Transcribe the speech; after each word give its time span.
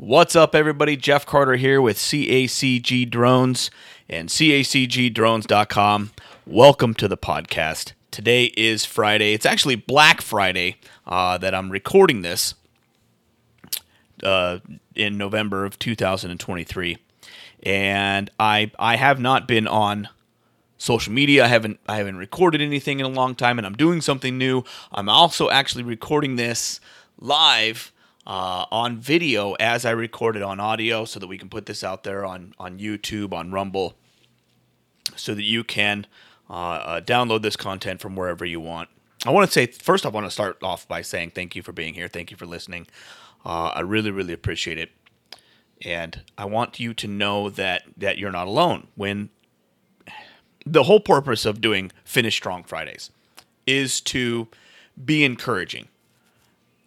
What's 0.00 0.36
up, 0.36 0.54
everybody? 0.54 0.96
Jeff 0.96 1.26
Carter 1.26 1.56
here 1.56 1.82
with 1.82 1.96
CACG 1.96 3.10
Drones 3.10 3.68
and 4.08 4.28
CACGDrones.com. 4.28 6.12
Welcome 6.46 6.94
to 6.94 7.08
the 7.08 7.16
podcast. 7.16 7.94
Today 8.12 8.44
is 8.56 8.84
Friday. 8.84 9.32
It's 9.32 9.44
actually 9.44 9.74
Black 9.74 10.20
Friday 10.20 10.76
uh, 11.04 11.36
that 11.38 11.52
I'm 11.52 11.68
recording 11.68 12.22
this 12.22 12.54
uh, 14.22 14.60
in 14.94 15.18
November 15.18 15.64
of 15.64 15.80
2023, 15.80 16.98
and 17.64 18.30
I 18.38 18.70
I 18.78 18.94
have 18.94 19.18
not 19.18 19.48
been 19.48 19.66
on 19.66 20.08
social 20.76 21.12
media. 21.12 21.44
I 21.44 21.48
haven't 21.48 21.80
I 21.88 21.96
haven't 21.96 22.18
recorded 22.18 22.60
anything 22.60 23.00
in 23.00 23.06
a 23.06 23.08
long 23.08 23.34
time, 23.34 23.58
and 23.58 23.66
I'm 23.66 23.74
doing 23.74 24.00
something 24.00 24.38
new. 24.38 24.62
I'm 24.92 25.08
also 25.08 25.50
actually 25.50 25.82
recording 25.82 26.36
this 26.36 26.78
live 27.18 27.90
uh, 28.28 28.66
on 28.70 28.98
video 28.98 29.54
as 29.54 29.84
I 29.84 29.90
record 29.90 30.36
it 30.36 30.42
on 30.42 30.60
audio, 30.60 31.04
so 31.04 31.18
that 31.18 31.26
we 31.26 31.38
can 31.38 31.48
put 31.48 31.66
this 31.66 31.82
out 31.82 32.04
there 32.04 32.24
on 32.24 32.54
on 32.58 32.78
YouTube, 32.78 33.32
on 33.32 33.50
Rumble, 33.50 33.96
so 35.16 35.34
that 35.34 35.42
you 35.42 35.64
can 35.64 36.06
uh, 36.48 36.52
uh, 36.52 37.00
download 37.00 37.42
this 37.42 37.56
content 37.56 38.00
from 38.00 38.14
wherever 38.14 38.44
you 38.44 38.60
want. 38.60 38.90
I 39.26 39.30
want 39.30 39.48
to 39.48 39.52
say 39.52 39.66
first, 39.66 40.06
I 40.06 40.10
want 40.10 40.26
to 40.26 40.30
start 40.30 40.62
off 40.62 40.86
by 40.86 41.02
saying 41.02 41.30
thank 41.30 41.56
you 41.56 41.62
for 41.62 41.72
being 41.72 41.94
here. 41.94 42.06
Thank 42.06 42.30
you 42.30 42.36
for 42.36 42.46
listening. 42.46 42.86
Uh, 43.44 43.72
I 43.74 43.80
really, 43.80 44.10
really 44.10 44.32
appreciate 44.32 44.78
it. 44.78 44.90
And 45.82 46.22
I 46.36 46.44
want 46.44 46.78
you 46.78 46.92
to 46.94 47.06
know 47.06 47.50
that 47.50 47.82
that 47.96 48.18
you're 48.18 48.30
not 48.32 48.46
alone. 48.46 48.88
When 48.94 49.30
the 50.66 50.82
whole 50.82 51.00
purpose 51.00 51.46
of 51.46 51.60
doing 51.60 51.92
Finish 52.04 52.36
Strong 52.36 52.64
Fridays 52.64 53.10
is 53.66 54.00
to 54.02 54.48
be 55.02 55.24
encouraging. 55.24 55.88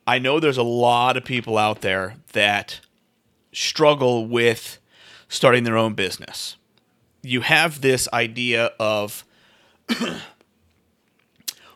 I 0.05 0.19
know 0.19 0.39
there's 0.39 0.57
a 0.57 0.63
lot 0.63 1.17
of 1.17 1.23
people 1.23 1.57
out 1.57 1.81
there 1.81 2.15
that 2.33 2.81
struggle 3.53 4.25
with 4.25 4.79
starting 5.27 5.63
their 5.63 5.77
own 5.77 5.93
business. 5.93 6.57
You 7.21 7.41
have 7.41 7.81
this 7.81 8.07
idea 8.11 8.71
of 8.79 9.23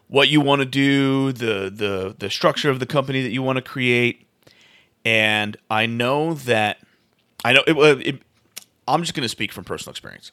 what 0.07 0.29
you 0.29 0.41
want 0.41 0.59
to 0.61 0.65
do, 0.65 1.31
the 1.31 1.71
the 1.73 2.15
the 2.17 2.29
structure 2.29 2.69
of 2.69 2.79
the 2.79 2.85
company 2.85 3.21
that 3.21 3.31
you 3.31 3.43
want 3.43 3.57
to 3.57 3.61
create, 3.61 4.27
and 5.03 5.55
I 5.69 5.85
know 5.85 6.33
that 6.33 6.79
I 7.43 7.53
know 7.53 7.63
it, 7.67 8.07
it 8.07 8.21
I'm 8.87 9.01
just 9.01 9.13
going 9.13 9.23
to 9.23 9.29
speak 9.29 9.51
from 9.51 9.63
personal 9.63 9.91
experience. 9.91 10.31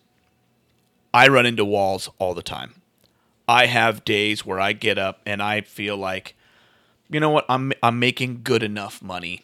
I 1.15 1.29
run 1.29 1.47
into 1.47 1.65
walls 1.65 2.09
all 2.19 2.35
the 2.35 2.43
time. 2.43 2.75
I 3.49 3.67
have 3.67 4.05
days 4.05 4.47
where 4.47 4.61
I 4.61 4.73
get 4.73 4.99
up 4.99 5.21
and 5.27 5.43
I 5.43 5.61
feel 5.61 5.97
like, 5.97 6.35
you 7.13 7.21
know 7.21 7.31
what, 7.31 7.45
I'm 7.49 7.73
I'm 7.83 7.99
making 7.99 8.41
good 8.43 8.63
enough 8.63 9.03
money. 9.03 9.43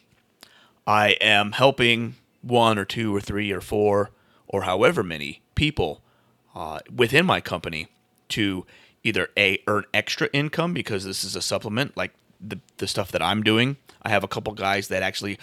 I 0.87 1.09
am 1.21 1.51
helping 1.53 2.15
one 2.41 2.77
or 2.77 2.85
two 2.85 3.15
or 3.15 3.21
three 3.21 3.51
or 3.51 3.61
four 3.61 4.11
or 4.47 4.63
however 4.63 5.03
many 5.03 5.41
people 5.55 6.01
uh, 6.55 6.79
within 6.93 7.25
my 7.25 7.41
company 7.41 7.87
to 8.29 8.65
either 9.03 9.29
a 9.37 9.61
earn 9.67 9.85
extra 9.93 10.29
income 10.33 10.73
because 10.73 11.03
this 11.03 11.23
is 11.23 11.35
a 11.35 11.41
supplement 11.41 11.95
like 11.95 12.13
the 12.39 12.59
the 12.77 12.87
stuff 12.87 13.11
that 13.11 13.21
I'm 13.21 13.43
doing. 13.43 13.77
I 14.01 14.09
have 14.09 14.23
a 14.23 14.27
couple 14.27 14.53
guys 14.53 14.87
that 14.87 15.03
actually 15.03 15.37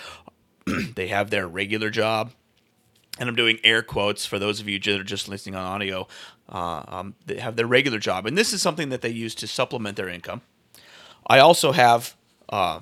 they 0.95 1.09
have 1.09 1.31
their 1.31 1.47
regular 1.47 1.91
job 1.91 2.33
and 3.19 3.29
I'm 3.29 3.37
doing 3.37 3.59
air 3.65 3.83
quotes 3.83 4.27
for 4.27 4.39
those 4.39 4.61
of 4.61 4.69
you 4.69 4.79
that 4.79 5.01
are 5.01 5.05
just 5.05 5.29
listening 5.29 5.55
on 5.55 5.65
audio. 5.65 6.07
Uh, 6.49 6.83
um, 6.87 7.15
they 7.27 7.39
have 7.39 7.57
their 7.57 7.67
regular 7.67 7.99
job, 7.99 8.27
and 8.27 8.37
this 8.37 8.53
is 8.53 8.63
something 8.63 8.91
that 8.91 9.01
they 9.01 9.09
use 9.09 9.35
to 9.37 9.47
supplement 9.47 9.97
their 9.97 10.09
income. 10.09 10.43
I 11.27 11.39
also 11.39 11.73
have 11.73 12.17
uh, 12.49 12.81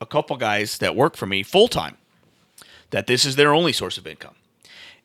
a 0.00 0.06
couple 0.06 0.36
guys 0.36 0.78
that 0.78 0.96
work 0.96 1.16
for 1.16 1.26
me 1.26 1.42
full 1.42 1.68
time. 1.68 1.96
That 2.90 3.06
this 3.06 3.26
is 3.26 3.36
their 3.36 3.52
only 3.52 3.72
source 3.74 3.98
of 3.98 4.06
income, 4.06 4.34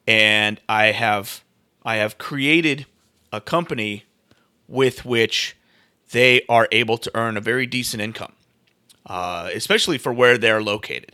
and 0.07 0.59
I 0.69 0.87
have 0.87 1.43
I 1.83 1.97
have 1.97 2.17
created 2.17 2.85
a 3.31 3.41
company 3.41 4.05
with 4.67 5.03
which 5.03 5.57
they 6.11 6.43
are 6.47 6.67
able 6.71 6.97
to 6.97 7.11
earn 7.13 7.35
a 7.35 7.41
very 7.41 7.65
decent 7.65 8.01
income, 8.01 8.33
uh, 9.05 9.49
especially 9.53 9.97
for 9.97 10.13
where 10.13 10.37
they're 10.37 10.63
located. 10.63 11.11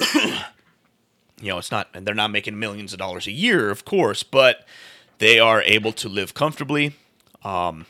you 0.14 1.48
know, 1.48 1.58
it's 1.58 1.70
not, 1.70 1.88
and 1.92 2.06
they're 2.06 2.14
not 2.14 2.30
making 2.30 2.58
millions 2.58 2.92
of 2.92 2.98
dollars 2.98 3.26
a 3.26 3.32
year, 3.32 3.70
of 3.70 3.84
course, 3.84 4.22
but 4.22 4.66
they 5.18 5.38
are 5.38 5.60
able 5.62 5.92
to 5.92 6.08
live 6.08 6.32
comfortably, 6.32 6.94
um, 7.44 7.86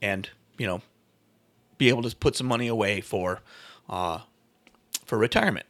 and 0.00 0.30
you 0.60 0.66
know, 0.66 0.82
be 1.78 1.88
able 1.88 2.02
to 2.02 2.14
put 2.14 2.36
some 2.36 2.46
money 2.46 2.68
away 2.68 3.00
for, 3.00 3.40
uh, 3.88 4.18
for 5.06 5.16
retirement. 5.16 5.64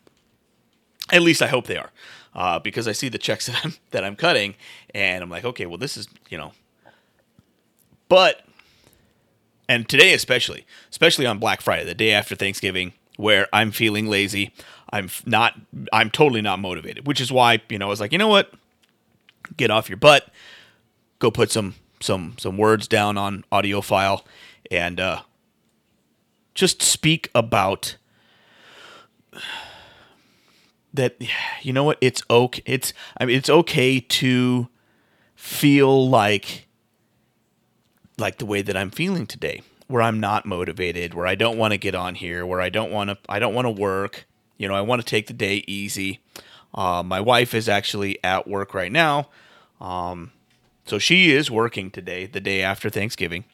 At 1.13 1.23
least 1.23 1.43
I 1.43 1.47
hope 1.47 1.69
they 1.69 1.77
are, 1.77 1.93
uh, 2.35 2.59
because 2.59 2.89
I 2.89 2.93
see 2.93 3.09
the 3.09 3.17
checks 3.17 3.47
that 3.47 3.61
I'm 3.65 3.75
that 3.93 4.03
I'm 4.03 4.17
cutting, 4.17 4.57
and 4.93 5.23
I'm 5.23 5.31
like, 5.31 5.45
okay, 5.45 5.65
well, 5.67 5.79
this 5.79 5.97
is 5.97 6.09
you 6.29 6.37
know, 6.37 6.53
but, 8.09 8.45
and 9.69 9.89
today 9.89 10.13
especially, 10.13 10.67
especially 10.91 11.25
on 11.25 11.39
Black 11.39 11.61
Friday, 11.61 11.85
the 11.85 11.95
day 11.95 12.11
after 12.11 12.35
Thanksgiving, 12.35 12.93
where 13.17 13.47
I'm 13.53 13.71
feeling 13.71 14.09
lazy. 14.09 14.53
I'm 14.93 15.09
not, 15.25 15.55
I'm 15.93 16.11
totally 16.11 16.43
not 16.43 16.59
motivated, 16.59 17.07
which 17.07 17.21
is 17.21 17.31
why, 17.31 17.63
you 17.69 17.79
know, 17.79 17.87
I 17.87 17.91
was 17.91 18.01
like, 18.01 18.11
you 18.11 18.19
know 18.19 18.27
what? 18.27 18.53
Get 19.57 19.71
off 19.71 19.89
your 19.89 19.99
butt, 19.99 20.29
go 21.21 21.31
put 21.31 21.53
some, 21.53 21.77
some, 22.01 22.35
some 22.39 22.57
words 22.57 22.89
down 22.89 23.17
on 23.17 23.45
audio 23.53 23.81
file 23.81 24.25
and, 24.71 25.01
uh, 25.01 25.23
just 26.55 26.83
speak 26.83 27.31
about 27.35 27.97
that. 30.93 31.17
You 31.63 31.73
know 31.73 31.85
what? 31.85 31.99
It's 32.01 32.23
okay. 32.29 32.63
It's, 32.67 32.93
I 33.19 33.25
mean, 33.25 33.37
it's 33.37 33.49
okay 33.49 34.01
to 34.01 34.69
feel 35.37 36.09
like, 36.09 36.67
like 38.19 38.39
the 38.39 38.47
way 38.47 38.63
that 38.63 38.77
I'm 38.77 38.91
feeling 38.91 39.27
today 39.27 39.63
where 39.91 40.03
I'm 40.03 40.21
not 40.21 40.47
motivated, 40.47 41.15
where 41.15 41.27
I 41.27 41.35
don't 41.35 41.59
want 41.59 41.73
to 41.73 41.79
get 41.79 41.97
on 41.97 42.15
here, 42.15 42.47
where 42.47 42.61
I 42.61 42.69
don't 42.69 42.93
want 42.93 43.11
to 43.11 43.19
I 43.29 43.41
don't 43.41 43.55
want 43.55 43.67
to 43.67 43.71
work. 43.71 44.27
You 44.57 44.69
know, 44.69 44.75
I 44.75 44.83
want 44.83 45.03
to 45.03 45.07
take 45.07 45.27
the 45.27 45.33
day 45.33 45.65
easy. 45.67 46.21
Uh, 46.73 47.03
my 47.03 47.21
wife 47.21 47.55
is 47.55 47.69
actually 47.69 48.23
at 48.23 48.47
work 48.47 48.73
right 48.73 48.93
now, 48.93 49.29
um, 49.81 50.31
so 50.85 50.99
she 50.99 51.31
is 51.31 51.51
working 51.51 51.91
today, 51.91 52.27
the 52.27 52.41
day 52.41 52.63
after 52.63 52.91
Thanksgiving. 52.91 53.45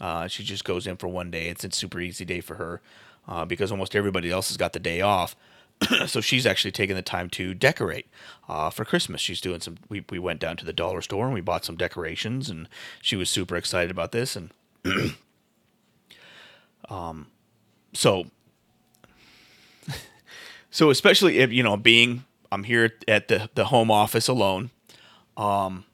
Uh, 0.00 0.28
she 0.28 0.44
just 0.44 0.64
goes 0.64 0.86
in 0.86 0.96
for 0.96 1.08
one 1.08 1.30
day. 1.30 1.48
It's 1.48 1.64
a 1.64 1.70
super 1.72 2.00
easy 2.00 2.24
day 2.24 2.40
for 2.40 2.54
her 2.54 2.80
uh, 3.26 3.44
because 3.44 3.70
almost 3.70 3.96
everybody 3.96 4.30
else 4.30 4.48
has 4.48 4.56
got 4.56 4.72
the 4.72 4.78
day 4.78 5.00
off. 5.00 5.36
so 6.06 6.20
she's 6.20 6.46
actually 6.46 6.72
taking 6.72 6.96
the 6.96 7.02
time 7.02 7.30
to 7.30 7.54
decorate 7.54 8.06
uh, 8.48 8.70
for 8.70 8.84
Christmas. 8.84 9.20
She's 9.20 9.40
doing 9.40 9.60
some. 9.60 9.76
We, 9.88 10.04
we 10.10 10.18
went 10.18 10.40
down 10.40 10.56
to 10.58 10.64
the 10.64 10.72
dollar 10.72 11.02
store 11.02 11.26
and 11.26 11.34
we 11.34 11.40
bought 11.40 11.64
some 11.64 11.76
decorations, 11.76 12.50
and 12.50 12.68
she 13.00 13.16
was 13.16 13.30
super 13.30 13.56
excited 13.56 13.90
about 13.90 14.12
this. 14.12 14.34
And 14.34 14.50
um, 16.88 17.28
so, 17.92 18.26
so 20.70 20.90
especially 20.90 21.38
if 21.38 21.52
you 21.52 21.62
know 21.62 21.76
being 21.76 22.24
I'm 22.50 22.64
here 22.64 22.92
at 23.06 23.28
the 23.28 23.48
the 23.54 23.66
home 23.66 23.90
office 23.90 24.26
alone, 24.26 24.70
um, 25.36 25.84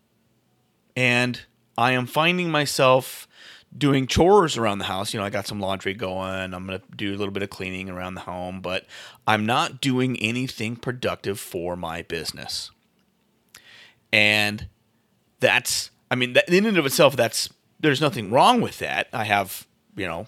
and 0.96 1.40
I 1.76 1.92
am 1.92 2.06
finding 2.06 2.50
myself 2.50 3.28
doing 3.76 4.06
chores 4.06 4.56
around 4.56 4.78
the 4.78 4.84
house. 4.84 5.12
You 5.12 5.20
know, 5.20 5.26
I 5.26 5.30
got 5.30 5.46
some 5.46 5.60
laundry 5.60 5.94
going. 5.94 6.54
I'm 6.54 6.66
gonna 6.66 6.80
do 6.94 7.14
a 7.14 7.16
little 7.16 7.32
bit 7.32 7.42
of 7.42 7.50
cleaning 7.50 7.90
around 7.90 8.14
the 8.14 8.22
home, 8.22 8.60
but 8.60 8.86
I'm 9.26 9.44
not 9.46 9.80
doing 9.80 10.16
anything 10.20 10.76
productive 10.76 11.40
for 11.40 11.76
my 11.76 12.02
business. 12.02 12.70
And 14.12 14.68
that's, 15.40 15.90
I 16.10 16.14
mean, 16.14 16.34
that, 16.34 16.48
in 16.48 16.66
and 16.66 16.78
of 16.78 16.86
itself, 16.86 17.16
that's 17.16 17.50
there's 17.80 18.00
nothing 18.00 18.30
wrong 18.30 18.60
with 18.60 18.78
that. 18.78 19.08
I 19.12 19.24
have, 19.24 19.66
you 19.96 20.06
know, 20.06 20.26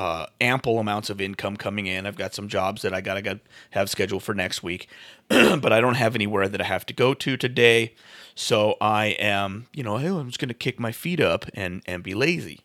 uh, 0.00 0.24
ample 0.40 0.78
amounts 0.78 1.10
of 1.10 1.20
income 1.20 1.58
coming 1.58 1.86
in. 1.86 2.06
I've 2.06 2.16
got 2.16 2.32
some 2.32 2.48
jobs 2.48 2.80
that 2.80 2.94
I 2.94 3.02
gotta 3.02 3.20
got 3.20 3.40
have 3.72 3.90
scheduled 3.90 4.22
for 4.22 4.32
next 4.32 4.62
week, 4.62 4.88
but 5.28 5.74
I 5.74 5.82
don't 5.82 5.96
have 5.96 6.14
anywhere 6.14 6.48
that 6.48 6.58
I 6.58 6.64
have 6.64 6.86
to 6.86 6.94
go 6.94 7.12
to 7.12 7.36
today. 7.36 7.92
So 8.34 8.78
I 8.80 9.08
am, 9.18 9.66
you 9.74 9.82
know, 9.82 9.98
hey, 9.98 10.08
I'm 10.08 10.28
just 10.28 10.38
gonna 10.38 10.54
kick 10.54 10.80
my 10.80 10.90
feet 10.90 11.20
up 11.20 11.44
and 11.52 11.82
and 11.84 12.02
be 12.02 12.14
lazy. 12.14 12.60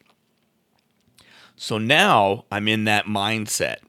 So 1.57 1.77
now 1.77 2.45
I'm 2.50 2.69
in 2.69 2.86
that 2.86 3.06
mindset, 3.06 3.80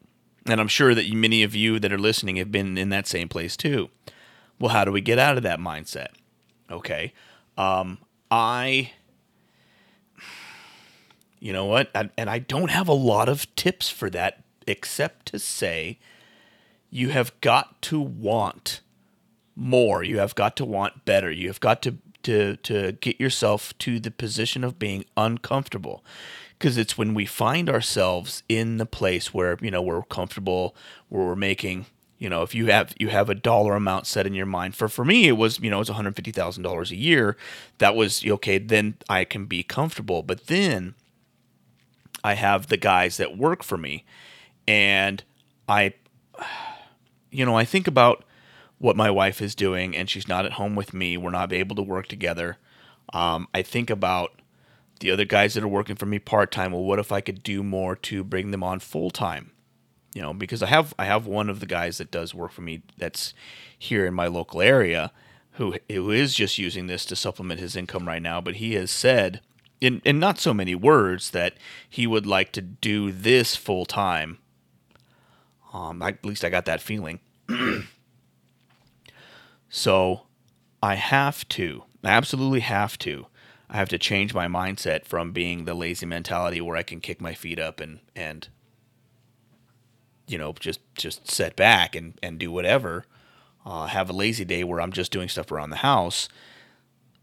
and 0.46 0.60
I'm 0.60 0.66
sure 0.66 0.92
that 0.96 1.12
many 1.12 1.44
of 1.44 1.54
you 1.54 1.78
that 1.78 1.92
are 1.92 1.98
listening 1.98 2.34
have 2.36 2.50
been 2.50 2.76
in 2.76 2.88
that 2.88 3.06
same 3.06 3.28
place 3.28 3.56
too. 3.56 3.90
Well, 4.58 4.72
how 4.72 4.84
do 4.84 4.90
we 4.90 5.00
get 5.00 5.20
out 5.20 5.36
of 5.36 5.44
that 5.44 5.60
mindset? 5.60 6.08
Okay, 6.68 7.12
um, 7.56 7.98
I 8.28 8.90
you 11.46 11.52
know 11.52 11.66
what? 11.66 11.90
And 11.94 12.28
I 12.36 12.38
don't 12.40 12.70
have 12.70 12.88
a 12.88 13.00
lot 13.12 13.28
of 13.28 13.38
tips 13.54 13.88
for 13.88 14.10
that 14.10 14.42
except 14.66 15.26
to 15.26 15.38
say 15.38 15.98
you 16.90 17.10
have 17.10 17.30
got 17.40 17.80
to 17.82 18.00
want 18.00 18.80
more. 19.54 20.02
You 20.02 20.18
have 20.18 20.34
got 20.34 20.56
to 20.56 20.64
want 20.64 21.04
better. 21.04 21.30
You 21.30 21.48
have 21.48 21.60
got 21.60 21.82
to 21.82 21.90
to 22.24 22.56
to 22.56 22.92
get 23.06 23.20
yourself 23.20 23.60
to 23.78 24.00
the 24.00 24.10
position 24.10 24.64
of 24.64 24.72
being 24.78 25.04
uncomfortable 25.16 26.04
because 26.58 26.76
it's 26.76 26.98
when 26.98 27.14
we 27.14 27.26
find 27.26 27.70
ourselves 27.70 28.42
in 28.48 28.78
the 28.78 28.86
place 28.86 29.32
where 29.32 29.56
you 29.60 29.70
know 29.70 29.82
we're 29.82 30.02
comfortable 30.02 30.74
where 31.08 31.24
we're 31.26 31.36
making 31.36 31.86
You 32.18 32.30
know, 32.30 32.42
if 32.42 32.54
you 32.54 32.66
have 32.72 32.94
you 32.98 33.10
have 33.10 33.30
a 33.30 33.34
dollar 33.34 33.74
amount 33.76 34.06
set 34.06 34.26
in 34.26 34.34
your 34.34 34.46
mind. 34.46 34.74
For 34.74 34.88
for 34.88 35.04
me, 35.04 35.28
it 35.28 35.36
was 35.36 35.60
you 35.60 35.70
know 35.70 35.80
it's 35.80 35.90
one 35.90 35.96
hundred 35.96 36.16
fifty 36.16 36.32
thousand 36.32 36.62
dollars 36.64 36.90
a 36.90 36.96
year. 36.96 37.36
That 37.78 37.94
was 37.94 38.24
okay. 38.24 38.58
Then 38.58 38.94
I 39.08 39.24
can 39.24 39.46
be 39.46 39.62
comfortable. 39.62 40.22
But 40.22 40.46
then 40.46 40.94
I 42.26 42.34
have 42.34 42.66
the 42.66 42.76
guys 42.76 43.16
that 43.18 43.36
work 43.38 43.62
for 43.62 43.76
me, 43.76 44.04
and 44.66 45.22
I, 45.68 45.94
you 47.30 47.44
know, 47.44 47.56
I 47.56 47.64
think 47.64 47.86
about 47.86 48.24
what 48.78 48.96
my 48.96 49.10
wife 49.10 49.40
is 49.40 49.54
doing, 49.54 49.96
and 49.96 50.08
she's 50.10 50.28
not 50.28 50.44
at 50.44 50.52
home 50.52 50.74
with 50.74 50.92
me. 50.92 51.16
We're 51.16 51.30
not 51.30 51.52
able 51.52 51.76
to 51.76 51.82
work 51.82 52.08
together. 52.08 52.58
Um, 53.12 53.48
I 53.54 53.62
think 53.62 53.90
about 53.90 54.40
the 55.00 55.10
other 55.10 55.24
guys 55.24 55.54
that 55.54 55.64
are 55.64 55.68
working 55.68 55.96
for 55.96 56.06
me 56.06 56.18
part 56.18 56.50
time. 56.50 56.72
Well, 56.72 56.82
what 56.82 56.98
if 56.98 57.12
I 57.12 57.20
could 57.20 57.42
do 57.42 57.62
more 57.62 57.96
to 57.96 58.24
bring 58.24 58.50
them 58.50 58.62
on 58.62 58.80
full 58.80 59.10
time? 59.10 59.52
you 60.16 60.22
know, 60.22 60.32
because 60.32 60.62
I 60.62 60.66
have 60.68 60.94
I 60.98 61.04
have 61.04 61.26
one 61.26 61.50
of 61.50 61.60
the 61.60 61.66
guys 61.66 61.98
that 61.98 62.10
does 62.10 62.34
work 62.34 62.50
for 62.50 62.62
me 62.62 62.80
that's 62.96 63.34
here 63.78 64.06
in 64.06 64.14
my 64.14 64.28
local 64.28 64.62
area 64.62 65.12
who 65.52 65.74
who 65.92 66.10
is 66.10 66.34
just 66.34 66.56
using 66.56 66.86
this 66.86 67.04
to 67.06 67.16
supplement 67.16 67.60
his 67.60 67.76
income 67.76 68.08
right 68.08 68.22
now, 68.22 68.40
but 68.40 68.56
he 68.56 68.72
has 68.76 68.90
said 68.90 69.42
in 69.80 70.00
in 70.04 70.18
not 70.18 70.38
so 70.38 70.54
many 70.54 70.74
words 70.74 71.30
that 71.30 71.54
he 71.88 72.06
would 72.06 72.26
like 72.26 72.52
to 72.52 72.62
do 72.62 73.12
this 73.12 73.56
full 73.56 73.84
time. 73.84 74.38
Um, 75.72 76.00
at 76.02 76.24
least 76.24 76.44
I 76.44 76.48
got 76.48 76.64
that 76.64 76.80
feeling. 76.80 77.20
so 79.68 80.22
I 80.82 80.94
have 80.94 81.46
to, 81.50 81.84
I 82.02 82.10
absolutely 82.10 82.60
have 82.60 82.98
to. 83.00 83.26
I 83.68 83.76
have 83.76 83.88
to 83.90 83.98
change 83.98 84.32
my 84.32 84.46
mindset 84.46 85.04
from 85.04 85.32
being 85.32 85.64
the 85.64 85.74
lazy 85.74 86.06
mentality 86.06 86.60
where 86.60 86.76
I 86.76 86.82
can 86.82 87.00
kick 87.00 87.20
my 87.20 87.34
feet 87.34 87.58
up 87.58 87.80
and 87.80 88.00
and 88.14 88.48
you 90.26 90.38
know, 90.38 90.54
just 90.58 90.80
just 90.94 91.30
set 91.30 91.56
back 91.56 91.94
and 91.94 92.18
and 92.22 92.38
do 92.38 92.50
whatever. 92.50 93.04
Uh, 93.64 93.86
have 93.86 94.08
a 94.08 94.12
lazy 94.12 94.44
day 94.44 94.62
where 94.62 94.80
I'm 94.80 94.92
just 94.92 95.10
doing 95.10 95.28
stuff 95.28 95.50
around 95.50 95.70
the 95.70 95.76
house. 95.76 96.28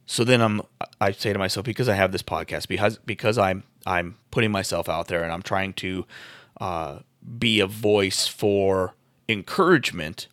So 0.05 0.23
then 0.23 0.41
I'm 0.41 0.61
I 0.99 1.11
say 1.11 1.33
to 1.33 1.39
myself 1.39 1.65
because 1.65 1.89
I 1.89 1.95
have 1.95 2.11
this 2.11 2.23
podcast 2.23 2.67
because 2.67 2.97
because 2.99 3.37
I'm 3.37 3.63
I'm 3.85 4.17
putting 4.31 4.51
myself 4.51 4.89
out 4.89 5.07
there 5.07 5.23
and 5.23 5.31
I'm 5.31 5.41
trying 5.41 5.73
to 5.73 6.05
uh, 6.59 6.99
be 7.37 7.59
a 7.59 7.67
voice 7.67 8.27
for 8.27 8.95
encouragement. 9.29 10.27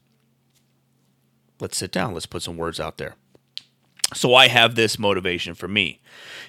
Let's 1.61 1.77
sit 1.77 1.93
down. 1.93 2.15
Let's 2.15 2.27
put 2.27 2.43
some 2.43 2.57
words 2.57 2.81
out 2.81 2.99
there. 2.99 3.17
So 4.13 4.35
I 4.35 4.49
have 4.49 4.75
this 4.75 4.99
motivation 4.99 5.55
for 5.55 5.69
me. 5.69 6.01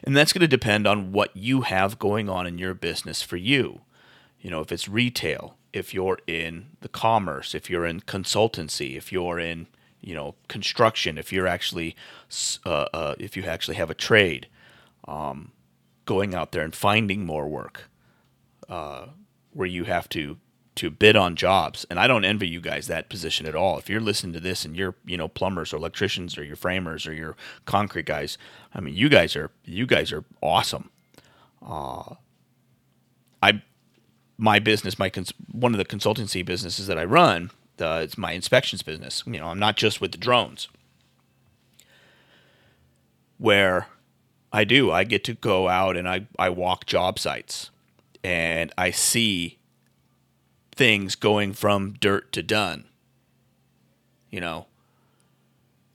And 0.03 0.17
that's 0.17 0.33
going 0.33 0.41
to 0.41 0.47
depend 0.47 0.88
on 0.88 1.12
what 1.12 1.35
you 1.35 1.62
have 1.62 2.00
going 2.00 2.27
on 2.27 2.47
in 2.47 2.57
your 2.57 2.74
business 2.74 3.21
for 3.21 3.38
you. 3.38 3.81
You 4.39 4.50
know, 4.50 4.62
if 4.62 4.71
it's 4.71 4.89
retail, 4.89 5.57
if 5.71 5.94
you're 5.94 6.17
in 6.25 6.71
the 6.81 6.89
commerce, 6.89 7.53
if 7.53 7.69
you're 7.69 7.85
in 7.85 8.01
consultancy, 8.01 8.97
if 8.97 9.12
you're 9.12 9.38
in 9.38 9.67
you 10.01 10.15
know 10.15 10.36
construction, 10.48 11.18
if 11.18 11.31
you're 11.31 11.48
actually 11.48 11.95
uh, 12.65 12.88
uh, 12.94 13.15
if 13.19 13.38
you 13.38 13.44
actually 13.44 13.75
have 13.75 13.89
a 13.89 13.95
trade, 13.95 14.48
um, 15.07 15.51
going 16.06 16.33
out 16.36 16.51
there 16.51 16.63
and 16.63 16.75
finding 16.75 17.25
more 17.25 17.48
work, 17.48 17.89
uh, 18.69 19.07
where 19.51 19.68
you 19.68 19.86
have 19.86 20.09
to 20.09 20.38
to 20.74 20.89
bid 20.89 21.15
on 21.15 21.36
jobs. 21.36 21.86
And 21.89 22.00
I 22.00 22.07
don't 22.07 22.25
envy 22.25 22.48
you 22.48 22.62
guys 22.62 22.88
that 22.88 23.09
position 23.09 23.45
at 23.45 23.56
all. 23.56 23.77
If 23.77 23.89
you're 23.89 24.01
listening 24.01 24.33
to 24.33 24.39
this 24.39 24.65
and 24.65 24.75
you're 24.75 24.95
you 25.06 25.18
know 25.18 25.27
plumbers 25.27 25.74
or 25.74 25.77
electricians 25.77 26.38
or 26.38 26.44
your 26.44 26.56
framers 26.56 27.06
or 27.06 27.13
your 27.13 27.36
concrete 27.65 28.06
guys, 28.06 28.38
I 28.74 28.80
mean 28.80 28.95
you 28.95 29.09
guys 29.09 29.36
are 29.36 29.51
you 29.65 29.86
guys 29.86 30.12
are 30.12 30.24
awesome. 30.42 30.89
Uh, 31.65 32.15
I 33.44 33.62
my 34.38 34.57
business, 34.57 34.98
my 34.98 35.09
cons- 35.09 35.33
one 35.51 35.74
of 35.74 35.77
the 35.77 35.86
consultancy 35.86 36.44
businesses 36.44 36.88
that 36.88 36.98
I 36.98 37.06
run, 37.06 37.51
uh, 37.81 38.01
it's 38.04 38.18
my 38.18 38.31
inspections 38.31 38.81
business. 38.81 39.24
You 39.25 39.39
know, 39.39 39.48
I'm 39.48 39.60
not 39.60 39.78
just 39.78 40.00
with 40.00 40.12
the 40.12 40.18
drones. 40.18 40.68
Where 43.38 43.88
I 44.54 44.63
do, 44.63 44.92
I 44.92 45.04
get 45.04 45.24
to 45.25 45.33
go 45.33 45.68
out 45.68 45.98
and 45.98 46.07
I, 46.07 46.28
I 46.38 46.50
walk 46.50 46.86
job 46.86 47.18
sites 47.18 47.72
and 48.24 48.72
I 48.78 48.92
see 48.92 49.57
things 50.75 51.16
going 51.16 51.54
from 51.54 51.94
dirt 51.94 52.31
to 52.33 52.44
done. 52.44 52.86
You 54.30 54.42
know, 54.42 54.68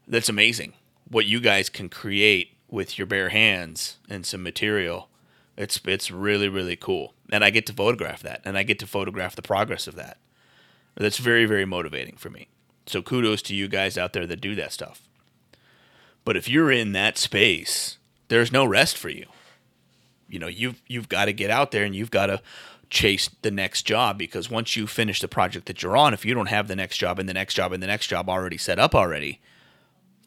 that's 0.09 0.29
amazing 0.29 0.75
what 1.09 1.27
you 1.27 1.41
guys 1.41 1.69
can 1.69 1.89
create 1.89 2.57
with 2.69 2.99
your 2.99 3.07
bare 3.07 3.29
hands 3.29 3.99
and 4.09 4.27
some 4.27 4.43
material 4.43 5.09
it's 5.57 5.81
it's 5.87 6.11
really 6.11 6.49
really 6.49 6.77
cool, 6.77 7.15
and 7.33 7.43
I 7.43 7.51
get 7.51 7.67
to 7.67 7.73
photograph 7.73 8.23
that, 8.23 8.43
and 8.45 8.59
I 8.59 8.63
get 8.63 8.79
to 8.81 8.87
photograph 8.87 9.35
the 9.35 9.43
progress 9.43 9.87
of 9.87 9.95
that. 9.97 10.19
That's 10.97 11.19
very 11.19 11.47
very 11.47 11.65
motivating 11.65 12.17
for 12.17 12.31
me. 12.31 12.49
So 12.87 13.03
kudos 13.03 13.43
to 13.43 13.55
you 13.55 13.69
guys 13.69 13.99
out 13.99 14.13
there 14.13 14.27
that 14.27 14.41
do 14.41 14.55
that 14.55 14.73
stuff. 14.73 15.03
But 16.25 16.37
if 16.37 16.49
you're 16.49 16.73
in 16.73 16.93
that 16.93 17.19
space, 17.19 17.99
there's 18.29 18.51
no 18.51 18.65
rest 18.65 18.97
for 18.97 19.09
you. 19.09 19.27
You 20.29 20.39
know, 20.39 20.49
you've 20.49 20.83
you've 20.87 21.09
got 21.09 21.27
to 21.27 21.33
get 21.33 21.51
out 21.51 21.71
there 21.71 21.85
and 21.85 21.95
you've 21.95 22.11
got 22.11 22.27
to 22.27 22.43
chase 22.91 23.29
the 23.43 23.51
next 23.51 23.83
job 23.83 24.19
because 24.19 24.51
once 24.51 24.77
you 24.77 24.87
finish 24.87 25.21
the 25.21 25.29
project 25.29 25.67
that 25.67 25.83
you're 25.83 25.97
on, 25.97 26.15
if 26.15 26.25
you 26.25 26.35
don't 26.35 26.49
have 26.49 26.69
the 26.69 26.77
next 26.77 26.99
job 26.99 27.19
and 27.19 27.29
the 27.29 27.35
next 27.35 27.55
job 27.55 27.73
and 27.73 27.83
the 27.83 27.87
next 27.87 28.07
job 28.07 28.29
already 28.29 28.59
set 28.59 28.79
up 28.79 28.95
already, 28.95 29.41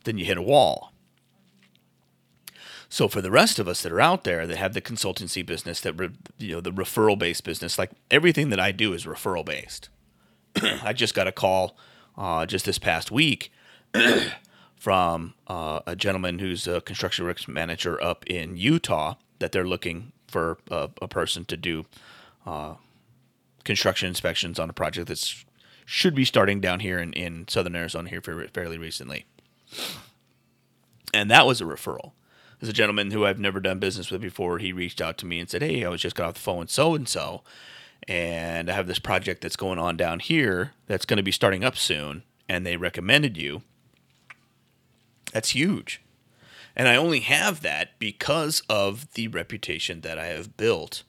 then 0.03 0.17
you 0.17 0.25
hit 0.25 0.37
a 0.37 0.41
wall. 0.41 0.91
So 2.89 3.07
for 3.07 3.21
the 3.21 3.31
rest 3.31 3.59
of 3.59 3.67
us 3.67 3.83
that 3.83 3.91
are 3.91 4.01
out 4.01 4.23
there 4.23 4.47
that 4.47 4.57
have 4.57 4.73
the 4.73 4.81
consultancy 4.81 5.45
business, 5.45 5.79
that 5.81 5.93
re, 5.93 6.09
you 6.37 6.53
know 6.53 6.61
the 6.61 6.71
referral 6.71 7.19
based 7.19 7.43
business, 7.43 7.77
like 7.77 7.91
everything 8.09 8.49
that 8.49 8.59
I 8.59 8.71
do 8.71 8.93
is 8.93 9.05
referral 9.05 9.45
based. 9.45 9.89
I 10.83 10.93
just 10.93 11.13
got 11.13 11.27
a 11.27 11.31
call 11.31 11.77
uh, 12.17 12.45
just 12.45 12.65
this 12.65 12.79
past 12.79 13.11
week 13.11 13.51
from 14.75 15.33
uh, 15.47 15.81
a 15.85 15.95
gentleman 15.95 16.39
who's 16.39 16.67
a 16.67 16.81
construction 16.81 17.25
works 17.25 17.47
manager 17.47 18.01
up 18.01 18.25
in 18.27 18.57
Utah 18.57 19.15
that 19.39 19.51
they're 19.51 19.67
looking 19.67 20.11
for 20.27 20.57
a, 20.69 20.89
a 21.01 21.07
person 21.07 21.45
to 21.45 21.57
do 21.57 21.85
uh, 22.45 22.75
construction 23.63 24.07
inspections 24.07 24.59
on 24.59 24.69
a 24.69 24.73
project 24.73 25.07
that 25.07 25.33
should 25.85 26.13
be 26.13 26.25
starting 26.25 26.59
down 26.59 26.81
here 26.81 26.99
in, 26.99 27.13
in 27.13 27.47
southern 27.47 27.75
Arizona 27.75 28.09
here 28.09 28.21
fairly 28.21 28.77
recently. 28.77 29.25
And 31.13 31.31
that 31.31 31.47
was 31.47 31.61
a 31.61 31.65
referral. 31.65 32.11
There's 32.59 32.69
a 32.69 32.73
gentleman 32.73 33.11
who 33.11 33.25
I've 33.25 33.39
never 33.39 33.59
done 33.59 33.79
business 33.79 34.11
with 34.11 34.21
before. 34.21 34.59
He 34.59 34.71
reached 34.73 35.01
out 35.01 35.17
to 35.19 35.25
me 35.25 35.39
and 35.39 35.49
said, 35.49 35.61
Hey, 35.61 35.83
I 35.85 35.89
was 35.89 36.01
just 36.01 36.15
got 36.15 36.27
off 36.27 36.33
the 36.35 36.41
phone 36.41 36.59
with 36.59 36.69
so 36.69 36.93
and 36.93 37.07
so, 37.07 37.41
and 38.07 38.69
I 38.69 38.73
have 38.73 38.87
this 38.87 38.99
project 38.99 39.41
that's 39.41 39.55
going 39.55 39.79
on 39.79 39.97
down 39.97 40.19
here 40.19 40.73
that's 40.87 41.05
going 41.05 41.17
to 41.17 41.23
be 41.23 41.31
starting 41.31 41.63
up 41.63 41.77
soon, 41.77 42.23
and 42.47 42.65
they 42.65 42.77
recommended 42.77 43.37
you. 43.37 43.61
That's 45.31 45.49
huge. 45.49 46.01
And 46.75 46.87
I 46.87 46.95
only 46.95 47.19
have 47.21 47.61
that 47.61 47.99
because 47.99 48.63
of 48.69 49.13
the 49.13 49.27
reputation 49.27 50.01
that 50.01 50.17
I 50.17 50.27
have 50.27 50.55
built 50.57 51.03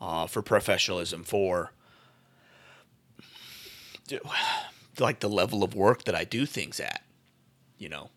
uh, 0.00 0.26
for 0.26 0.42
professionalism, 0.42 1.24
for 1.24 1.72
like 4.98 5.20
the 5.20 5.28
level 5.28 5.62
of 5.62 5.74
work 5.74 6.04
that 6.04 6.14
I 6.14 6.24
do 6.24 6.46
things 6.46 6.80
at, 6.80 7.02
you 7.78 7.88
know. 7.88 8.10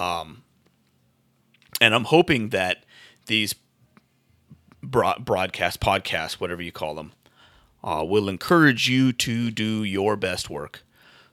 Um, 0.00 0.42
and 1.80 1.94
I'm 1.94 2.04
hoping 2.04 2.50
that 2.50 2.84
these 3.26 3.54
broad, 4.82 5.24
broadcast 5.24 5.80
podcasts, 5.80 6.34
whatever 6.34 6.62
you 6.62 6.72
call 6.72 6.94
them, 6.94 7.12
uh, 7.86 8.04
will 8.06 8.28
encourage 8.28 8.88
you 8.88 9.12
to 9.12 9.50
do 9.50 9.84
your 9.84 10.16
best 10.16 10.50
work, 10.50 10.82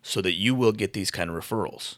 so 0.04 0.22
that 0.22 0.34
you 0.34 0.54
will 0.54 0.72
get 0.72 0.94
these 0.94 1.10
kind 1.12 1.30
of 1.30 1.36
referrals. 1.36 1.96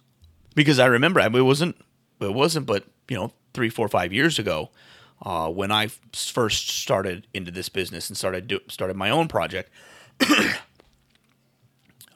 Because 0.56 0.80
I 0.80 0.86
remember, 0.86 1.20
I 1.20 1.28
mean, 1.28 1.42
it 1.42 1.46
wasn't, 1.46 1.76
it 2.22 2.34
wasn't, 2.34 2.66
but 2.66 2.86
you 3.10 3.18
know, 3.18 3.34
three, 3.54 3.70
four, 3.70 3.90
five 3.90 4.14
years 4.14 4.40
ago, 4.40 4.70
uh, 5.22 5.50
when 5.50 5.72
I 5.72 5.88
first 6.14 6.70
started 6.70 7.28
into 7.34 7.52
this 7.52 7.68
business 7.68 8.10
and 8.10 8.18
started 8.18 8.48
do, 8.48 8.60
started 8.70 8.96
my 8.96 9.10
own 9.10 9.28
project, 9.28 9.70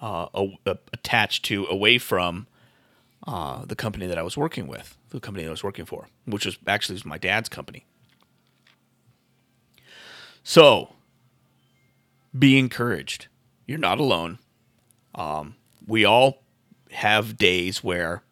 uh, 0.01 0.27
attached 0.65 1.43
to 1.45 1.65
away 1.65 1.97
from 1.97 2.47
uh, 3.27 3.65
the 3.65 3.75
company 3.75 4.07
that 4.07 4.17
I 4.17 4.23
was 4.23 4.37
working 4.37 4.67
with, 4.67 4.97
the 5.09 5.19
company 5.19 5.43
that 5.43 5.49
I 5.49 5.51
was 5.51 5.63
working 5.63 5.85
for, 5.85 6.07
which 6.25 6.45
was 6.45 6.57
actually 6.65 6.95
was 6.95 7.05
my 7.05 7.17
dad's 7.17 7.49
company. 7.49 7.85
So, 10.43 10.93
be 12.37 12.57
encouraged. 12.57 13.27
You're 13.65 13.77
not 13.77 13.99
alone. 13.99 14.39
Um, 15.15 15.55
we 15.85 16.05
all 16.05 16.43
have 16.91 17.37
days 17.37 17.83
where, 17.83 18.23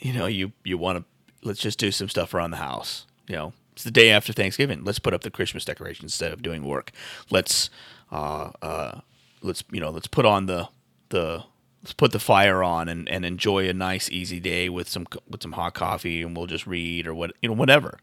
you 0.00 0.12
know, 0.12 0.26
you 0.26 0.52
you 0.64 0.78
want 0.78 0.98
to 0.98 1.46
let's 1.46 1.60
just 1.60 1.78
do 1.78 1.90
some 1.90 2.08
stuff 2.08 2.34
around 2.34 2.50
the 2.50 2.58
house. 2.58 3.06
You 3.28 3.36
know, 3.36 3.52
it's 3.72 3.84
the 3.84 3.90
day 3.90 4.10
after 4.10 4.32
Thanksgiving. 4.32 4.84
Let's 4.84 4.98
put 4.98 5.14
up 5.14 5.22
the 5.22 5.30
Christmas 5.30 5.64
decorations 5.64 6.12
instead 6.12 6.32
of 6.32 6.42
doing 6.42 6.64
work. 6.64 6.92
Let's 7.30 7.70
uh, 8.10 8.50
uh, 8.62 9.00
let's 9.42 9.64
you 9.70 9.80
know 9.80 9.90
let's 9.90 10.06
put 10.06 10.26
on 10.26 10.46
the 10.46 10.68
the 11.08 11.44
let's 11.82 11.92
put 11.92 12.12
the 12.12 12.18
fire 12.18 12.62
on 12.62 12.88
and, 12.88 13.08
and 13.08 13.24
enjoy 13.24 13.68
a 13.68 13.72
nice 13.72 14.10
easy 14.10 14.40
day 14.40 14.68
with 14.68 14.88
some 14.88 15.06
with 15.28 15.42
some 15.42 15.52
hot 15.52 15.74
coffee 15.74 16.22
and 16.22 16.36
we'll 16.36 16.46
just 16.46 16.66
read 16.66 17.06
or 17.06 17.14
what 17.14 17.32
you 17.40 17.48
know 17.48 17.54
whatever 17.54 17.98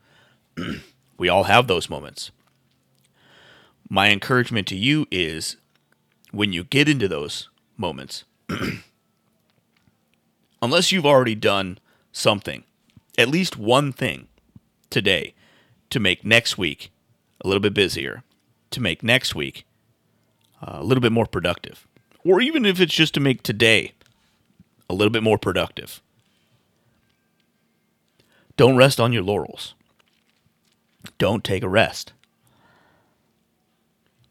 we 1.17 1.27
all 1.27 1.43
have 1.43 1.67
those 1.67 1.89
moments 1.89 2.31
my 3.89 4.09
encouragement 4.09 4.67
to 4.67 4.75
you 4.75 5.07
is 5.11 5.57
when 6.31 6.51
you 6.53 6.63
get 6.63 6.89
into 6.89 7.07
those 7.07 7.49
moments. 7.77 8.23
Unless 10.61 10.91
you've 10.91 11.05
already 11.05 11.35
done 11.35 11.77
something, 12.11 12.63
at 13.17 13.27
least 13.27 13.57
one 13.57 13.91
thing 13.91 14.27
today 14.89 15.33
to 15.89 15.99
make 15.99 16.25
next 16.25 16.57
week 16.57 16.91
a 17.43 17.47
little 17.47 17.61
bit 17.61 17.73
busier, 17.73 18.23
to 18.71 18.81
make 18.81 19.03
next 19.03 19.35
week 19.35 19.65
uh, 20.61 20.77
a 20.79 20.83
little 20.83 21.01
bit 21.01 21.11
more 21.11 21.25
productive, 21.25 21.87
or 22.23 22.41
even 22.41 22.65
if 22.65 22.79
it's 22.79 22.93
just 22.93 23.13
to 23.13 23.19
make 23.19 23.43
today 23.43 23.91
a 24.89 24.93
little 24.93 25.11
bit 25.11 25.23
more 25.23 25.37
productive. 25.37 26.01
Don't 28.55 28.77
rest 28.77 28.99
on 28.99 29.11
your 29.11 29.23
laurels. 29.23 29.73
Don't 31.17 31.43
take 31.43 31.63
a 31.63 31.69
rest. 31.69 32.13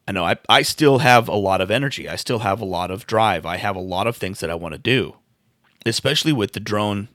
I 0.06 0.12
know 0.12 0.24
I, 0.24 0.36
I 0.48 0.62
still 0.62 0.98
have 0.98 1.28
a 1.28 1.36
lot 1.36 1.60
of 1.60 1.70
energy. 1.70 2.08
I 2.08 2.16
still 2.16 2.40
have 2.40 2.60
a 2.60 2.64
lot 2.64 2.90
of 2.90 3.06
drive. 3.06 3.46
I 3.46 3.56
have 3.56 3.76
a 3.76 3.80
lot 3.80 4.06
of 4.06 4.16
things 4.16 4.40
that 4.40 4.50
I 4.50 4.54
want 4.54 4.72
to 4.74 4.78
do, 4.78 5.16
especially 5.86 6.32
with 6.32 6.52
the 6.52 6.60
drone 6.60 7.08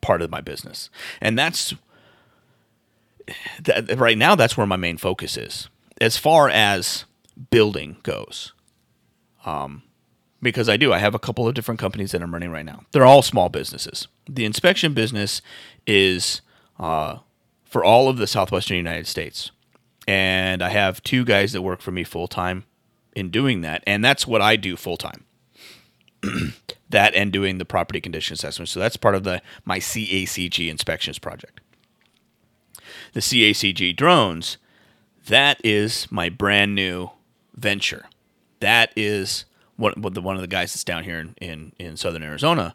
part 0.00 0.20
of 0.20 0.30
my 0.30 0.40
business. 0.40 0.90
And 1.20 1.38
that's 1.38 1.74
that, 3.62 3.98
right 3.98 4.18
now, 4.18 4.34
that's 4.34 4.56
where 4.56 4.66
my 4.66 4.76
main 4.76 4.98
focus 4.98 5.36
is. 5.36 5.68
As 6.00 6.16
far 6.16 6.48
as 6.48 7.04
building 7.50 7.96
goes, 8.02 8.52
um, 9.46 9.82
because 10.42 10.68
I 10.68 10.76
do, 10.76 10.92
I 10.92 10.98
have 10.98 11.14
a 11.14 11.18
couple 11.18 11.48
of 11.48 11.54
different 11.54 11.80
companies 11.80 12.12
that 12.12 12.22
I'm 12.22 12.34
running 12.34 12.50
right 12.50 12.66
now. 12.66 12.82
They're 12.92 13.06
all 13.06 13.22
small 13.22 13.48
businesses. 13.48 14.08
The 14.28 14.44
inspection 14.44 14.92
business 14.92 15.40
is 15.86 16.42
uh, 16.78 17.18
for 17.64 17.82
all 17.82 18.08
of 18.08 18.18
the 18.18 18.26
southwestern 18.26 18.76
United 18.76 19.06
States 19.06 19.50
and 20.06 20.62
I 20.62 20.68
have 20.70 21.02
two 21.02 21.24
guys 21.24 21.52
that 21.52 21.62
work 21.62 21.80
for 21.80 21.92
me 21.92 22.04
full 22.04 22.28
time 22.28 22.64
in 23.14 23.30
doing 23.30 23.60
that, 23.62 23.82
and 23.86 24.04
that's 24.04 24.26
what 24.26 24.42
I 24.42 24.56
do 24.56 24.76
full 24.76 24.96
time. 24.96 25.24
that 26.90 27.14
and 27.14 27.32
doing 27.32 27.58
the 27.58 27.64
property 27.64 28.00
condition 28.00 28.34
assessment. 28.34 28.68
So 28.68 28.80
that's 28.80 28.96
part 28.96 29.14
of 29.14 29.24
the 29.24 29.42
my 29.64 29.78
CACG 29.78 30.68
inspections 30.70 31.18
project. 31.18 31.60
The 33.12 33.20
CACG 33.20 33.96
drones, 33.96 34.58
that 35.26 35.60
is 35.64 36.10
my 36.10 36.28
brand 36.28 36.74
new 36.74 37.10
venture. 37.54 38.06
That 38.60 38.92
is 38.96 39.44
what, 39.76 39.94
the 40.14 40.20
one 40.20 40.36
of 40.36 40.40
the 40.40 40.48
guys 40.48 40.72
that's 40.72 40.84
down 40.84 41.04
here 41.04 41.18
in, 41.18 41.34
in, 41.40 41.72
in 41.78 41.96
southern 41.96 42.22
Arizona. 42.22 42.74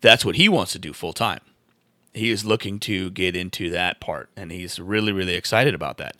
That's 0.00 0.24
what 0.24 0.36
he 0.36 0.48
wants 0.48 0.72
to 0.72 0.78
do 0.78 0.92
full 0.92 1.12
time. 1.12 1.40
He 2.14 2.30
is 2.30 2.44
looking 2.44 2.78
to 2.80 3.10
get 3.10 3.34
into 3.34 3.70
that 3.70 4.00
part, 4.00 4.28
and 4.36 4.52
he's 4.52 4.78
really 4.78 5.12
really 5.12 5.34
excited 5.34 5.74
about 5.74 5.98
that 5.98 6.16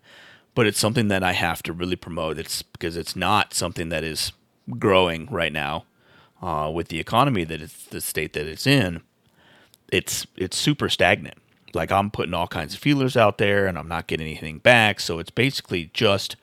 but 0.54 0.66
it's 0.66 0.78
something 0.78 1.09
that 1.09 1.23
I 1.23 1.32
have 1.32 1.62
to 1.64 1.73
really 1.73 1.97
promote. 1.97 2.38
It's 2.38 2.62
because 2.62 2.97
it's 2.97 3.16
not 3.16 3.54
something 3.54 3.88
that 3.88 4.04
is 4.04 4.32
growing 4.78 5.26
right 5.30 5.52
now 5.52 5.85
uh, 6.42 6.71
with 6.73 6.88
the 6.88 7.00
economy 7.00 7.44
that 7.44 7.62
it's 7.62 7.85
the 7.87 8.00
state 8.00 8.32
that 8.35 8.47
it's 8.47 8.66
in. 8.66 9.00
It's 9.90 10.26
it's 10.37 10.56
super 10.56 10.88
stagnant. 10.88 11.38
Like 11.75 11.90
I'm 11.90 12.11
putting 12.11 12.35
all 12.35 12.47
kinds 12.47 12.75
of 12.75 12.80
feelers 12.80 13.16
out 13.16 13.38
there, 13.38 13.66
and 13.66 13.78
I'm 13.78 13.88
not 13.88 14.06
getting 14.06 14.26
anything 14.26 14.59
back. 14.59 15.00
So 15.00 15.18
it's 15.18 15.30
basically 15.30 15.90
just 15.94 16.37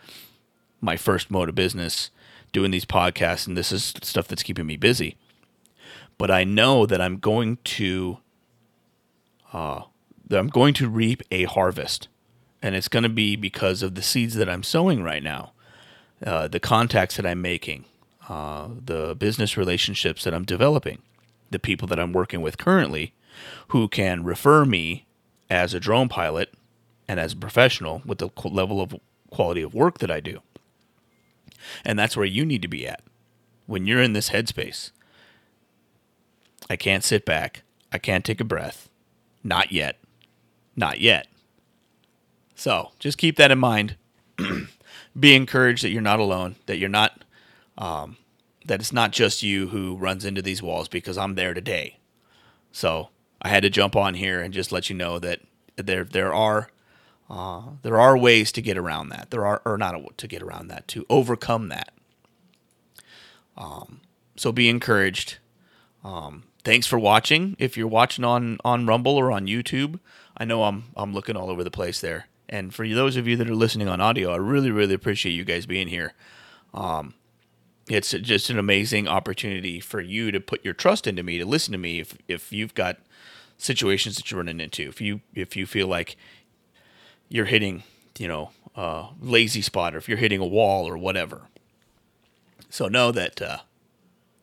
my 0.82 0.98
first 0.98 1.30
mode 1.30 1.50
of 1.50 1.56
business 1.56 2.10
doing 2.52 2.72
these 2.72 2.86
podcasts, 2.86 3.48
and 3.48 3.58
this 3.58 3.72
is 3.72 3.94
stuff 4.02 4.28
that's 4.28 4.44
keeping 4.44 4.66
me 4.66 4.76
busy. 4.78 5.18
But 6.18 6.32
I 6.32 6.44
know 6.44 6.86
that 6.86 7.00
I'm 7.00 7.18
going 7.18 7.58
to 7.64 8.18
uh, 9.54 9.84
that 10.28 10.40
I'm 10.40 10.48
going 10.48 10.74
to 10.76 10.90
reap 10.90 11.22
a 11.32 11.44
harvest 11.46 12.08
and 12.62 12.76
it's 12.76 12.88
going 12.88 13.04
to 13.04 13.10
be 13.10 13.36
because 13.36 13.82
of 13.82 13.96
the 13.96 14.02
seeds 14.02 14.36
that 14.36 14.50
I'm 14.50 14.64
sowing 14.64 15.04
right 15.04 15.24
now, 15.24 15.54
uh, 16.26 16.48
the 16.48 16.60
contacts 16.60 17.16
that 17.16 17.26
I'm 17.26 17.42
making, 17.42 17.86
uh, 18.28 18.70
the 18.86 19.16
business 19.16 19.58
relationships 19.58 20.24
that 20.24 20.34
I'm 20.34 20.46
developing, 20.46 21.02
the 21.50 21.60
people 21.60 21.88
that 21.88 22.00
I'm 22.00 22.14
working 22.14 22.42
with 22.42 22.58
currently 22.58 23.14
who 23.70 23.88
can 23.88 24.24
refer 24.24 24.66
me 24.66 25.06
as 25.50 25.74
a 25.74 25.80
drone 25.80 26.10
pilot 26.10 26.54
and 27.08 27.20
as 27.20 27.34
a 27.34 27.38
professional 27.38 28.02
with 28.06 28.20
the 28.20 28.30
level 28.46 28.82
of 28.82 28.96
quality 29.32 29.62
of 29.62 29.74
work 29.74 30.00
that 30.00 30.12
I 30.12 30.20
do. 30.20 30.42
And 31.84 31.98
that's 31.98 32.16
where 32.16 32.26
you 32.26 32.46
need 32.46 32.62
to 32.62 32.68
be 32.68 32.88
at 32.88 33.02
when 33.66 33.86
you're 33.86 34.02
in 34.02 34.14
this 34.14 34.30
headspace. 34.30 34.92
I 36.70 36.76
can't 36.76 37.04
sit 37.04 37.26
back. 37.26 37.64
I 37.92 37.98
can't 37.98 38.24
take 38.24 38.40
a 38.40 38.46
breath. 38.46 38.90
Not 39.44 39.72
yet. 39.72 40.00
Not 40.76 41.02
yet. 41.02 41.28
So 42.60 42.92
just 43.00 43.18
keep 43.18 43.38
that 43.38 43.52
in 43.52 43.58
mind. 43.58 43.96
Be 45.20 45.34
encouraged 45.34 45.82
that 45.82 45.92
you're 45.92 46.02
not 46.02 46.20
alone, 46.20 46.58
that 46.66 46.78
you're 46.78 46.90
not, 46.90 47.24
um, 47.78 48.18
that 48.66 48.82
it's 48.82 48.92
not 48.92 49.12
just 49.12 49.42
you 49.42 49.70
who 49.70 49.96
runs 49.96 50.26
into 50.26 50.42
these 50.42 50.62
walls 50.62 50.90
because 50.90 51.18
I'm 51.18 51.36
there 51.36 51.54
today. 51.54 52.00
So 52.74 53.12
I 53.42 53.48
had 53.48 53.64
to 53.64 53.70
jump 53.70 53.96
on 53.96 54.14
here 54.14 54.42
and 54.42 54.54
just 54.54 54.74
let 54.74 54.90
you 54.90 54.96
know 54.98 55.20
that 55.20 55.40
there 55.78 56.04
there 56.04 56.34
are 56.34 56.70
uh, 57.30 57.62
there 57.82 57.98
are 57.98 58.18
ways 58.18 58.52
to 58.52 58.62
get 58.62 58.78
around 58.78 59.08
that. 59.08 59.32
There 59.32 59.46
are 59.46 59.62
or 59.64 59.78
not 59.78 60.18
to 60.18 60.28
get 60.28 60.44
around 60.44 60.68
that 60.68 60.86
to 60.90 61.06
overcome 61.10 61.70
that. 61.70 61.94
Um, 63.56 64.02
so 64.36 64.52
be 64.52 64.68
encouraged. 64.68 65.38
Um, 66.04 66.44
thanks 66.66 66.88
for 66.88 67.00
watching. 67.00 67.56
If 67.58 67.78
you're 67.78 67.88
watching 67.88 68.26
on 68.26 68.58
on 68.66 68.86
Rumble 68.86 69.16
or 69.16 69.32
on 69.32 69.48
YouTube, 69.48 70.02
I 70.36 70.44
know 70.44 70.66
I'm 70.66 70.90
I'm 70.98 71.14
looking 71.14 71.38
all 71.38 71.50
over 71.50 71.64
the 71.64 71.72
place 71.72 72.02
there. 72.02 72.26
And 72.50 72.74
for 72.74 72.88
those 72.88 73.16
of 73.16 73.28
you 73.28 73.36
that 73.38 73.50
are 73.50 73.56
listening 73.56 73.88
on 73.88 74.02
audio, 74.02 74.32
I 74.32 74.38
really, 74.38 74.72
really 74.72 74.96
appreciate 74.96 75.34
you 75.34 75.46
guys 75.46 75.68
being 75.68 75.88
here. 75.88 76.14
Um, 76.74 77.14
it's 77.88 78.12
just 78.12 78.50
an 78.50 78.58
amazing 78.58 79.08
opportunity 79.08 79.80
for 79.80 80.02
you 80.02 80.32
to 80.32 80.40
put 80.40 80.66
your 80.66 80.74
trust 80.74 81.06
into 81.06 81.22
me, 81.22 81.38
to 81.38 81.46
listen 81.46 81.72
to 81.72 81.78
me 81.78 82.00
if, 82.00 82.18
if 82.28 82.52
you've 82.52 82.74
got 82.74 82.98
situations 83.58 84.16
that 84.16 84.32
you're 84.32 84.40
running 84.40 84.60
into. 84.60 84.88
If 84.88 85.00
you 85.00 85.22
if 85.36 85.56
you 85.56 85.68
feel 85.68 85.88
like 85.88 86.18
you're 87.30 87.46
hitting, 87.46 87.84
you 88.18 88.28
know, 88.28 88.50
a 88.76 89.08
lazy 89.22 89.62
spot, 89.62 89.94
or 89.94 90.00
if 90.00 90.10
you're 90.10 90.18
hitting 90.18 90.40
a 90.40 90.46
wall 90.46 90.88
or 90.88 90.98
whatever. 90.98 91.44
So 92.70 92.88
know 92.88 93.12
that 93.12 93.42
uh, 93.42 93.58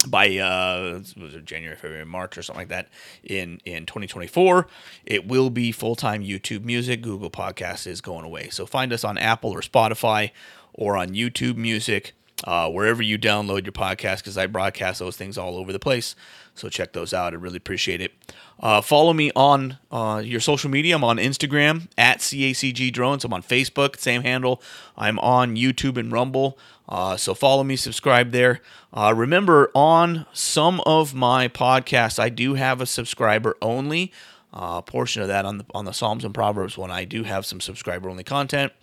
by 0.08 0.36
uh 0.38 1.00
was 1.20 1.34
it 1.34 1.44
January, 1.44 1.76
February, 1.76 2.04
March 2.04 2.36
or 2.36 2.42
something 2.42 2.60
like 2.60 2.68
that 2.68 2.88
in 3.22 3.60
in 3.64 3.86
2024. 3.86 4.66
It 5.06 5.26
will 5.26 5.50
be 5.50 5.72
full-time 5.72 6.22
YouTube 6.22 6.64
music. 6.64 7.02
Google 7.02 7.30
Podcast 7.30 7.86
is 7.86 8.00
going 8.00 8.24
away. 8.24 8.48
So 8.50 8.66
find 8.66 8.92
us 8.92 9.04
on 9.04 9.18
Apple 9.18 9.50
or 9.50 9.60
Spotify 9.60 10.30
or 10.74 10.96
on 10.96 11.10
YouTube 11.10 11.56
Music, 11.56 12.14
uh, 12.44 12.70
wherever 12.70 13.02
you 13.02 13.18
download 13.18 13.64
your 13.64 13.72
podcast, 13.72 14.18
because 14.18 14.38
I 14.38 14.46
broadcast 14.46 14.98
those 14.98 15.16
things 15.16 15.36
all 15.36 15.56
over 15.56 15.72
the 15.72 15.78
place. 15.78 16.14
So 16.54 16.68
check 16.68 16.92
those 16.92 17.14
out. 17.14 17.32
I 17.32 17.36
really 17.36 17.56
appreciate 17.56 18.00
it. 18.00 18.12
Uh, 18.60 18.80
follow 18.80 19.12
me 19.12 19.32
on 19.34 19.78
uh, 19.90 20.22
your 20.24 20.40
social 20.40 20.70
media. 20.70 20.94
I'm 20.94 21.04
on 21.04 21.16
Instagram 21.16 21.88
at 21.96 22.18
CACG 22.18 22.92
Drones. 22.92 23.24
I'm 23.24 23.32
on 23.32 23.42
Facebook, 23.42 23.98
same 23.98 24.22
handle. 24.22 24.62
I'm 24.96 25.18
on 25.18 25.56
YouTube 25.56 25.96
and 25.96 26.12
Rumble. 26.12 26.58
Uh, 26.92 27.16
so 27.16 27.32
follow 27.32 27.64
me, 27.64 27.74
subscribe 27.74 28.32
there. 28.32 28.60
Uh, 28.92 29.14
remember, 29.16 29.70
on 29.74 30.26
some 30.34 30.78
of 30.84 31.14
my 31.14 31.48
podcasts, 31.48 32.18
I 32.18 32.28
do 32.28 32.52
have 32.52 32.82
a 32.82 32.86
subscriber 32.86 33.56
only 33.62 34.12
uh, 34.52 34.82
portion 34.82 35.22
of 35.22 35.28
that 35.28 35.46
on 35.46 35.56
the 35.56 35.64
on 35.74 35.86
the 35.86 35.92
Psalms 35.92 36.22
and 36.22 36.34
Proverbs 36.34 36.76
one. 36.76 36.90
I 36.90 37.06
do 37.06 37.22
have 37.22 37.46
some 37.46 37.62
subscriber 37.62 38.10
only 38.10 38.24
content. 38.24 38.74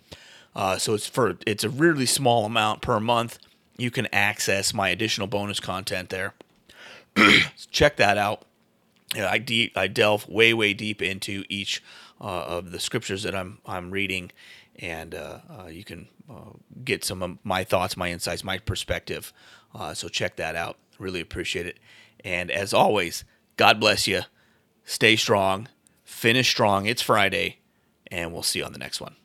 Uh, 0.56 0.76
so 0.76 0.94
it's 0.94 1.06
for 1.06 1.38
it's 1.46 1.62
a 1.62 1.68
really 1.68 2.04
small 2.04 2.44
amount 2.44 2.82
per 2.82 2.98
month. 2.98 3.38
You 3.76 3.92
can 3.92 4.08
access 4.12 4.74
my 4.74 4.88
additional 4.88 5.28
bonus 5.28 5.60
content 5.60 6.08
there. 6.08 6.34
Check 7.70 7.94
that 7.98 8.18
out. 8.18 8.42
Yeah, 9.14 9.30
I 9.30 9.38
de- 9.38 9.70
I 9.76 9.86
delve 9.86 10.28
way 10.28 10.52
way 10.52 10.74
deep 10.74 11.00
into 11.00 11.44
each 11.48 11.80
uh, 12.20 12.24
of 12.24 12.72
the 12.72 12.80
scriptures 12.80 13.22
that 13.22 13.36
I'm 13.36 13.58
I'm 13.64 13.92
reading, 13.92 14.32
and 14.78 15.14
uh, 15.14 15.38
uh, 15.48 15.66
you 15.66 15.84
can 15.84 16.08
uh, 16.30 16.50
get 16.84 17.04
some 17.04 17.22
of 17.22 17.38
my 17.44 17.64
thoughts, 17.64 17.96
my 17.96 18.10
insights, 18.10 18.44
my 18.44 18.58
perspective. 18.58 19.32
So 19.94 20.08
check 20.08 20.36
that 20.36 20.56
out. 20.56 20.78
Really 20.98 21.20
appreciate 21.20 21.66
it. 21.66 21.78
And 22.24 22.50
as 22.50 22.74
always, 22.74 23.24
God 23.56 23.80
bless 23.80 24.06
you. 24.06 24.22
Stay 24.84 25.16
strong. 25.16 25.68
Finish 26.04 26.48
strong. 26.48 26.86
It's 26.86 27.02
Friday, 27.02 27.58
and 28.10 28.32
we'll 28.32 28.42
see 28.42 28.58
you 28.58 28.64
on 28.64 28.72
the 28.72 28.78
next 28.78 29.00
one. 29.00 29.16